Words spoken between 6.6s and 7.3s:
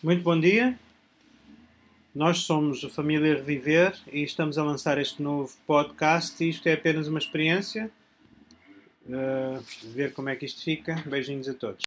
é apenas uma